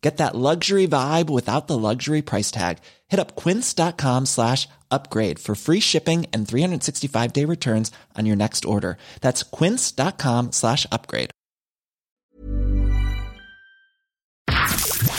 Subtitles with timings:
[0.00, 2.78] Get that luxury vibe without the luxury price tag.
[3.08, 8.64] Hit up quince.com slash upgrade for free shipping and 365 day returns on your next
[8.64, 8.96] order.
[9.20, 11.30] That's quince.com slash upgrade.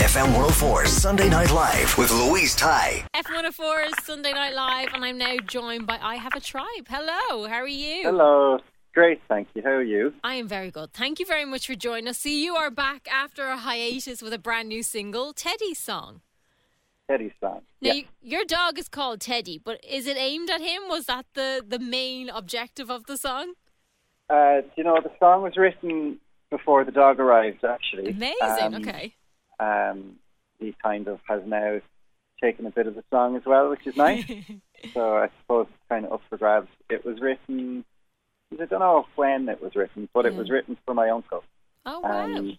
[0.01, 3.03] FM 104 Sunday Night Live with Louise Ty.
[3.15, 6.87] F104's Sunday Night Live, and I'm now joined by I Have a Tribe.
[6.89, 8.03] Hello, how are you?
[8.03, 8.59] Hello.
[8.93, 9.61] Great, thank you.
[9.61, 10.13] How are you?
[10.23, 10.91] I am very good.
[10.93, 12.17] Thank you very much for joining us.
[12.19, 16.21] See, you are back after a hiatus with a brand new single, Teddy's Song.
[17.09, 17.61] Teddy's song.
[17.81, 17.93] Now, Yeah.
[17.93, 20.83] you, your dog is called Teddy, but is it aimed at him?
[20.87, 23.53] Was that the, the main objective of the song?
[24.29, 28.11] Uh, you know, the song was written before the dog arrived, actually.
[28.11, 28.75] Amazing.
[28.75, 29.13] Um, okay.
[29.59, 30.15] Um,
[30.59, 31.79] he kind of has now
[32.41, 34.23] taken a bit of the song as well, which is nice.
[34.93, 36.69] so I suppose it's kind of up for grabs.
[36.89, 37.83] It was written,
[38.59, 41.43] I don't know when it was written, but it was written for my uncle.
[41.85, 42.25] Oh, wow.
[42.25, 42.57] and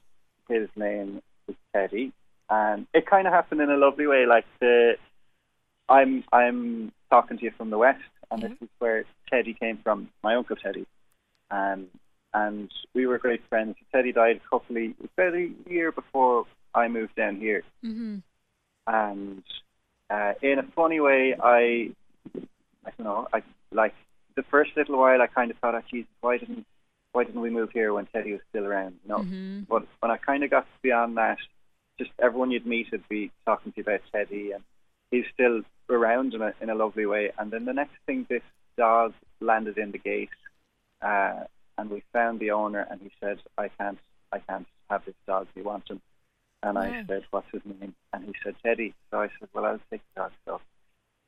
[0.48, 2.12] his name was Teddy,
[2.50, 4.26] and it kind of happened in a lovely way.
[4.26, 4.94] Like the,
[5.88, 10.08] I'm I'm talking to you from the west, and this is where Teddy came from.
[10.22, 10.86] My uncle Teddy,
[11.50, 11.88] and
[12.34, 13.76] and we were great friends.
[13.92, 14.82] Teddy died a couple of
[15.16, 18.18] about a year before I moved down here, hmm
[18.86, 19.42] and
[20.10, 21.90] uh, in a funny way, I
[22.84, 23.28] I don't know.
[23.32, 23.94] I like
[24.34, 25.20] the first little while.
[25.20, 26.66] I kind of thought, oh, Jesus, why didn't
[27.12, 28.98] why didn't we move here when Teddy was still around?
[29.04, 29.18] You know.
[29.18, 29.66] Mhm.
[29.68, 31.38] But when I kind of got beyond that,
[31.98, 34.64] just everyone you'd meet would be talking to you about Teddy, and
[35.10, 37.32] he's still around in a in a lovely way.
[37.38, 38.42] And then the next thing, this
[38.76, 40.30] dog landed in the gate,
[41.02, 41.44] uh,
[41.76, 43.98] and we found the owner, and he said, "I can't,
[44.32, 45.48] I can't have this dog.
[45.54, 46.00] Do you want him?"
[46.62, 47.04] And I Wow.
[47.06, 50.22] said, "What's his name?" And he said, "Teddy." So I said, "Well, I'll take the
[50.22, 50.60] dog." So,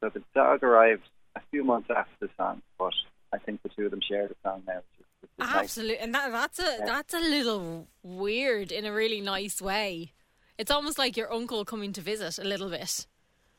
[0.00, 2.92] so the dog arrived a few months after the song, but
[3.32, 4.76] I think the two of them share the song now.
[4.76, 5.56] Which is, which is nice.
[5.56, 10.12] Absolutely, and that, that's a that's a little weird in a really nice way.
[10.56, 13.06] It's almost like your uncle coming to visit a little bit.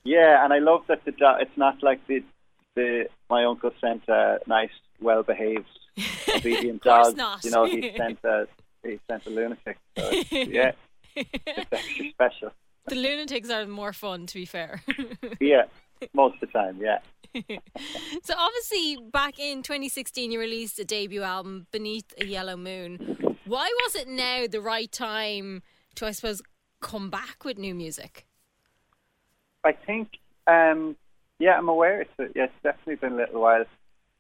[0.06, 1.42] Yeah, and I love that the dog.
[1.42, 2.24] It's not like the
[2.76, 4.70] the my uncle sent a nice,
[5.02, 5.68] well behaved,
[6.36, 7.18] obedient course dog.
[7.18, 7.44] not.
[7.44, 8.48] You know, he sent a
[8.84, 9.78] he sent a lunatic.
[9.98, 10.72] So yeah,
[11.16, 12.52] it's extra special.
[12.88, 14.84] The lunatics are more fun, to be fair.
[15.40, 15.64] Yeah,
[16.14, 16.78] most of the time.
[16.80, 17.00] Yeah.
[18.24, 23.38] so obviously, back in 2016, you released a debut album, Beneath a Yellow Moon.
[23.46, 25.62] Why was it now the right time
[25.96, 26.42] to, I suppose,
[26.82, 28.26] come back with new music?
[29.64, 30.10] I think,
[30.48, 30.96] um,
[31.40, 32.02] yeah, I'm aware.
[32.02, 33.66] It's, a, yeah, it's definitely been a little while.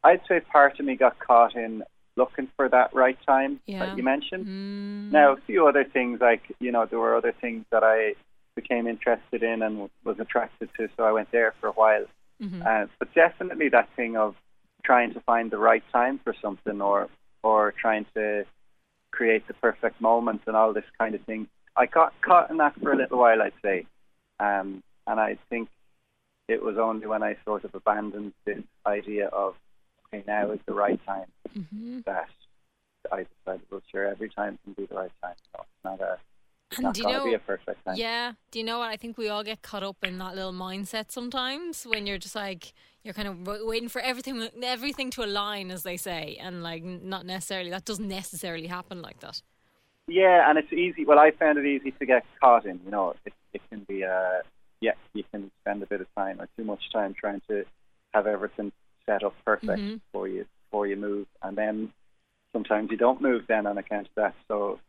[0.03, 1.83] I'd say part of me got caught in
[2.15, 3.85] looking for that right time Yeah.
[3.85, 4.45] that you mentioned.
[4.45, 8.15] Mm, Now, a few other things, like, you know, there were other things that I
[8.55, 12.05] became interested in and was attracted to, so I went there for a while.
[12.41, 12.66] Mhm.
[12.66, 14.35] Uh, but definitely that thing of
[14.84, 17.09] trying to find the right time for something or,
[17.44, 18.46] or trying to
[19.12, 21.47] create the perfect moment and all this kind of thing.
[21.75, 23.85] I got caught in that for a little while, I'd say.
[24.40, 25.69] Um, and I think
[26.47, 29.56] it was only when I sort of abandoned this idea of,
[30.07, 32.03] okay, now is the right time Mhm.
[32.06, 32.29] that
[33.12, 35.35] I decided, well, sure, every time can be the right time.
[35.51, 36.19] So it's not a,
[36.75, 37.96] it's And not do you know- be a perfect time.
[37.96, 38.34] Yeah.
[38.52, 38.90] Do you know what?
[38.90, 42.36] I think we all get caught up in that little mindset sometimes when you're just
[42.36, 46.84] like you're kind of waiting for everything everything to align, as they say, and like
[46.84, 49.42] not necessarily that doesn't necessarily happen like that.
[50.07, 51.06] Yeah, and it's easy.
[51.06, 52.80] Well, I found it easy to get caught in.
[52.86, 54.42] You know, it it can be uh
[54.81, 57.63] yeah, you can spend a bit of time or too much time trying to
[58.13, 58.71] have everything
[59.06, 60.01] set up perfect Mhm.
[60.12, 61.94] before you before you move, and then
[62.54, 64.33] sometimes you don't move then on account of that.
[64.48, 64.80] So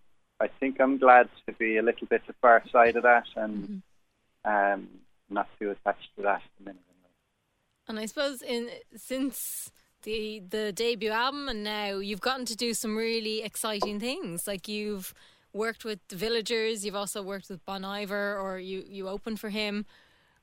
[0.41, 3.83] I think I'm glad to be a little bit the far side of that and
[4.45, 4.89] um
[5.29, 6.37] not too attached to that.
[6.37, 6.83] at the minute.
[7.89, 9.71] And I suppose in since
[10.03, 14.47] the the debut album and now you've gotten to do some really exciting things.
[14.47, 15.15] Like you've
[15.53, 19.51] worked with the Villagers, you've also worked with Bon Iver, or you you opened for
[19.51, 19.87] him.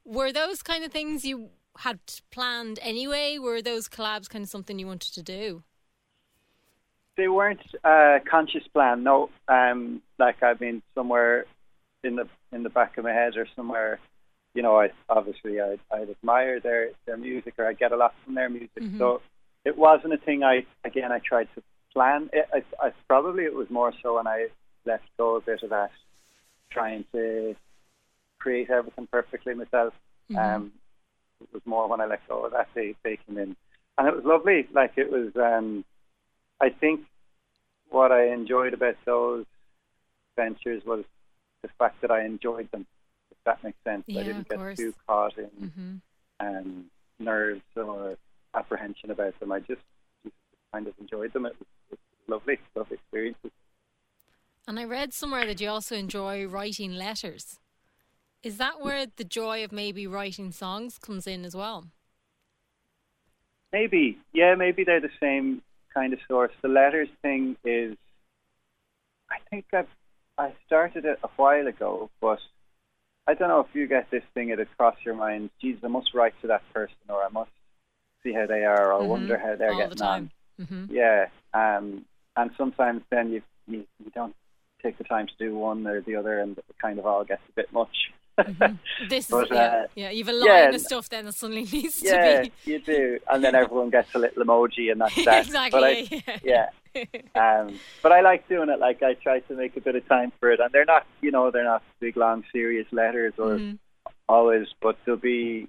[0.05, 1.99] Were those kind of things you had
[2.31, 3.37] planned anyway?
[3.37, 5.63] Were those collabs kind of something you wanted to do?
[7.15, 9.03] They weren't a conscious plan.
[9.03, 11.45] No, um, like I mean, somewhere
[12.03, 13.99] in the in the back of my head or somewhere,
[14.53, 18.13] you know, I obviously I I'd admire their their music or I get a lot
[18.23, 18.81] from their music.
[18.81, 18.97] Mhm.
[18.97, 19.21] So
[19.65, 20.43] it wasn't a thing.
[20.43, 21.63] I again I tried to
[21.93, 22.29] plan.
[22.33, 24.47] It, I, I probably it was more so when I
[24.85, 25.91] let go a bit of that,
[26.69, 27.55] trying to
[28.39, 29.93] create everything perfectly myself.
[30.35, 30.71] Um,
[31.41, 33.55] it was more when I let go of that they they came in,
[33.97, 34.67] and it was lovely.
[34.73, 35.35] Like it was.
[35.35, 35.85] Um,
[36.61, 37.01] I think
[37.89, 39.45] what I enjoyed about those
[40.35, 41.03] ventures was
[41.61, 42.85] the fact that I enjoyed them.
[43.31, 44.77] If that makes sense, Yeah, I didn't get course.
[44.77, 45.95] too caught in hmm
[46.39, 46.85] um,
[47.19, 48.17] nerves or
[48.53, 49.51] apprehension about them.
[49.51, 49.81] I just,
[50.23, 50.35] just
[50.73, 51.45] kind of enjoyed them.
[51.45, 53.51] It was, it was lovely, lovely experiences.
[54.67, 57.59] And I read somewhere that you also enjoy writing letters.
[58.41, 61.85] Is that where the joy of maybe writing songs comes in as well?
[63.71, 65.61] Maybe, yeah, maybe they're the same
[65.93, 66.51] kind of source.
[66.61, 67.95] The letters thing is,
[69.29, 69.85] I think I
[70.37, 72.39] I started it a while ago, but
[73.27, 75.49] I don't know if you get this thing it cross your mind.
[75.61, 77.51] Geez, I must write to that person, or I must
[78.23, 79.07] see how they are, or I Mhm.
[79.07, 80.31] wonder how they're All getting the on.
[80.57, 82.05] hmm Yeah, um,
[82.35, 84.35] and sometimes then you, you you don't
[84.81, 87.41] take the time to do one or the other, and it kind of all gets
[87.49, 88.11] a bit much.
[89.09, 90.09] This is But, yeah, uh, yeah.
[90.09, 90.69] You've a line yeah.
[90.69, 94.13] of stuff then that suddenly needs yeah, to be you do, and then everyone gets
[94.15, 95.45] a little emoji, and that's that.
[95.45, 96.07] exactly.
[96.25, 96.69] But I, yeah.
[96.95, 97.05] yeah.
[97.35, 98.79] Um, but I like doing it.
[98.79, 101.31] Like I try to make a bit of time for it, and they're not, you
[101.31, 103.77] know, they're not big, long, serious letters or Mhm.
[104.27, 105.67] always, but they'll be.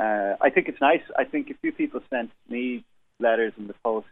[0.00, 1.02] Uh, I think it's nice.
[1.16, 2.84] I think a few people sent me
[3.20, 4.08] letters in the post.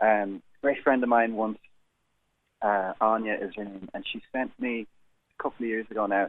[0.00, 1.58] Um, a great friend of mine once,
[2.62, 4.86] uh, Anya is her name, and she sent me
[5.38, 6.28] a couple of years ago now.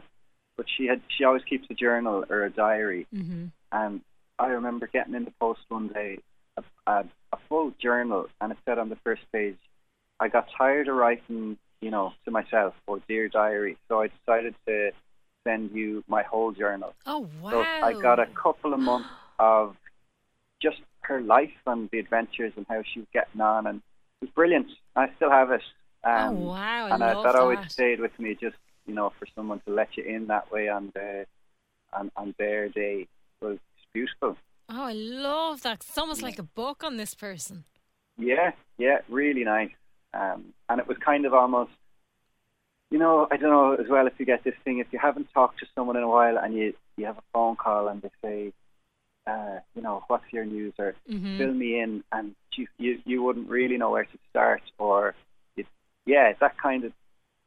[0.58, 3.52] But she had she always keeps a journal or a diary, Mhm.
[3.72, 4.00] and
[4.40, 6.18] I remember getting in the post one day
[6.56, 9.56] a, a, a full journal, and it said on the first page,
[10.20, 14.54] I got tired of writing, you know, to myself or dear diary, so I decided
[14.66, 14.90] to
[15.44, 16.92] send you my whole journal.
[17.06, 17.50] Oh wow!
[17.50, 19.76] So I got a couple of months of
[20.60, 23.78] just her life and the adventures and how she was getting on, and
[24.20, 24.72] it was brilliant.
[24.96, 25.62] I still have it.
[26.02, 26.86] Um, oh wow!
[26.86, 27.70] I and I, love that always that.
[27.70, 28.34] stayed with me.
[28.34, 28.56] Just
[28.88, 31.26] you know, for someone to let you in that way on the
[31.92, 33.06] on, on their day
[33.40, 33.58] was
[33.92, 34.36] beautiful.
[34.70, 35.84] Oh, I love that.
[35.88, 37.64] It's almost like a book on this person.
[38.18, 39.70] Yeah, yeah, really nice.
[40.12, 41.70] Um, and it was kind of almost,
[42.90, 45.28] you know, I don't know as well if you get this thing if you haven't
[45.32, 48.10] talked to someone in a while and you you have a phone call and they
[48.22, 48.52] say,
[49.26, 51.38] uh, you know, what's your news or Mhm.
[51.38, 55.14] fill me in, and you you, you wouldn't really know where to start or,
[55.56, 55.66] it,
[56.06, 56.92] yeah, that kind of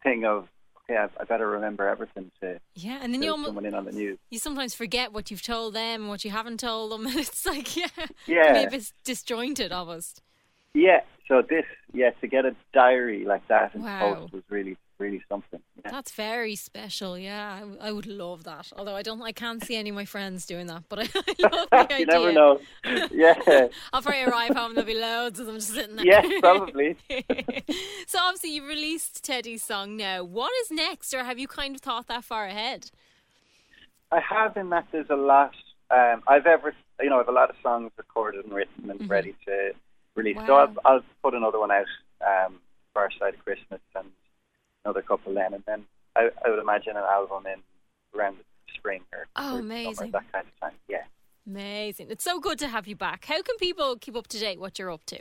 [0.03, 0.47] thing of
[0.91, 3.91] okay, I, better remember everything to Yeah, and then you almost someone in on the
[3.91, 4.17] news.
[4.29, 7.75] you sometimes forget what you've told them, what you haven't told them, and it's like
[7.75, 7.87] yeah,
[8.27, 8.53] Yeah.
[8.53, 10.21] maybe it's disjointed almost.
[10.73, 14.15] Yeah, so this, yeah, to get a diary like that in Wow.
[14.15, 15.59] post was really really something.
[15.83, 15.91] Yeah.
[15.91, 17.17] That's very special.
[17.17, 18.71] Yeah, I would love that.
[18.77, 21.47] Although I don't, I can't see any of my friends doing that, but I, I
[21.51, 21.97] love the idea.
[21.99, 22.59] you never know.
[23.11, 23.33] Yeah.
[23.93, 26.05] I'll probably arrive home and there'll be loads of them just sitting there.
[26.05, 26.95] Yes, probably.
[28.07, 30.23] so obviously you've released Teddy's song now.
[30.23, 32.91] What is next, or have you kind of thought that far ahead?
[34.11, 35.55] I have in that there's a lot.
[35.89, 39.09] Um, I've ever, you know, I have a lot of songs recorded and written and
[39.09, 39.71] ready to
[40.15, 40.37] release.
[40.37, 40.77] So Mm-hmm.
[40.85, 41.85] I'll, I'll put another one out
[42.25, 42.59] um,
[42.93, 44.09] Far Side of Christmas and
[44.85, 45.85] another couple then, and then
[46.15, 47.59] I, I would imagine an album in
[48.17, 48.43] around the
[48.75, 49.93] spring or, Oh, or amazing.
[49.95, 50.77] summer, that kind of time.
[50.87, 51.03] Yeah.
[51.47, 52.07] Amazing.
[52.09, 53.25] It's so good to have you back.
[53.25, 55.19] How can people keep up to date what you're up to?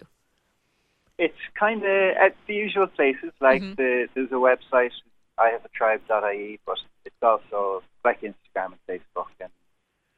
[1.19, 3.33] It's kind of at the usual places.
[3.41, 3.75] Like Mm-hmm.
[3.75, 4.93] the, there's a website,
[5.39, 9.51] I have a tribe.ie, but it's also like Instagram and Facebook and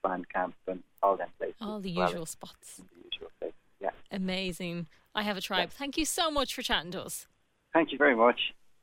[0.05, 1.57] Bandcamp and all them places.
[1.61, 2.09] All the as well.
[2.09, 2.77] usual spots.
[2.77, 3.57] The usual places.
[3.81, 3.91] Yeah.
[4.11, 4.87] Amazing.
[5.15, 5.71] I have a tribe.
[5.71, 7.27] Thank you so much for chatting to us.
[7.73, 8.41] Thank you very much.